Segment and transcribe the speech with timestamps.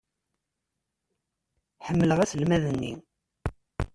[1.87, 2.93] Ḥemmleɣ aselmad-nni.